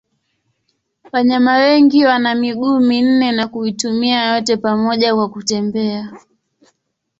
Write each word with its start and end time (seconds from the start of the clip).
Wanyama 1.11 1.53
wengi 1.55 2.05
wana 2.05 2.35
miguu 2.35 2.79
minne 2.79 3.31
na 3.31 3.47
kuitumia 3.47 4.25
yote 4.25 4.57
pamoja 4.57 5.15
kwa 5.15 5.29
kutembea. 5.29 6.13